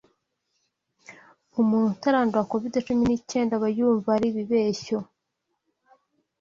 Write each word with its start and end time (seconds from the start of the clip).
Umuntu 1.61 1.89
utarandura 1.95 2.47
covid 2.51 2.73
cumi 2.85 3.03
n'icyenda 3.05 3.53
aba 3.57 3.67
yumva 3.77 4.07
ari 4.17 4.25
ibi 4.31 4.43
beshyo 4.51 4.97